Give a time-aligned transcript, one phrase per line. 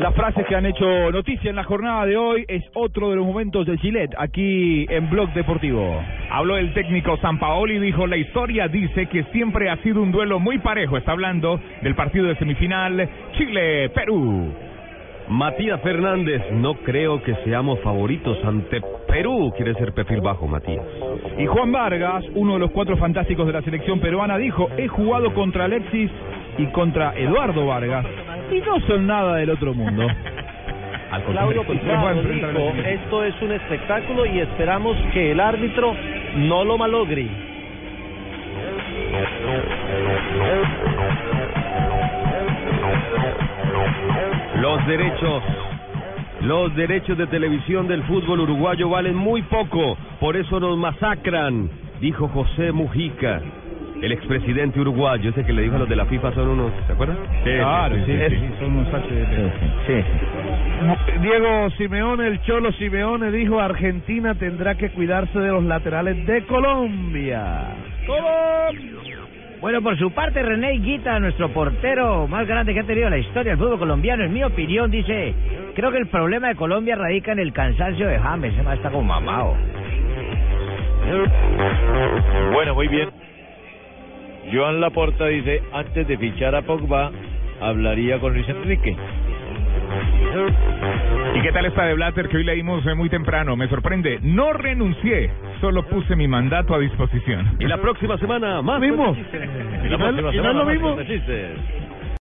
[0.00, 3.26] Las frases que han hecho noticia en la jornada de hoy es otro de los
[3.26, 6.00] momentos de Gillette aquí en Blog Deportivo.
[6.30, 10.38] Habló el técnico Sampaoli y dijo, la historia dice que siempre ha sido un duelo
[10.38, 10.96] muy parejo.
[10.96, 14.52] Está hablando del partido de semifinal Chile-Perú.
[15.28, 19.52] Matías Fernández, no creo que seamos favoritos ante Perú.
[19.56, 20.84] Quiere ser perfil bajo, Matías.
[21.36, 25.34] Y Juan Vargas, uno de los cuatro fantásticos de la selección peruana, dijo, he jugado
[25.34, 26.10] contra Alexis
[26.58, 28.06] y contra Eduardo Vargas
[28.50, 30.06] y no son nada del otro mundo.
[31.30, 35.94] Claudio Pizarro dijo, esto es un espectáculo y esperamos que el árbitro
[36.36, 37.28] no lo malogre.
[44.60, 45.42] Los derechos,
[46.42, 52.28] los derechos de televisión del fútbol uruguayo valen muy poco, por eso nos masacran, dijo
[52.28, 53.40] José Mujica.
[54.02, 56.92] El expresidente uruguayo, ese que le dijo a los de la FIFA son unos, ¿se
[56.92, 57.16] acuerdan?
[57.42, 60.04] Claro, sí, sí, sí, son unos HDP.
[61.22, 67.74] Diego Simeone, el Cholo Simeone dijo Argentina tendrá que cuidarse de los laterales de Colombia.
[69.60, 73.52] Bueno, por su parte, René Higuita, nuestro portero más grande que ha tenido la historia
[73.52, 75.34] del fútbol colombiano, en mi opinión, dice,
[75.74, 78.90] creo que el problema de Colombia radica en el cansancio de James, ese más está
[78.90, 79.56] como mamado.
[82.52, 83.25] Bueno, muy bien.
[84.52, 87.10] Joan Laporta dice, antes de fichar a Pogba,
[87.60, 88.96] hablaría con Luis Enrique.
[91.34, 93.56] ¿Y qué tal está de Blatter que hoy leímos eh, muy temprano?
[93.56, 94.18] Me sorprende.
[94.22, 95.30] No renuncié,
[95.60, 97.56] solo puse mi mandato a disposición.
[97.58, 99.14] Y la próxima semana, más Mismo.
[99.14, 99.42] chistes.
[99.84, 101.06] Y la ¿Y no- próxima y no es semana lo más.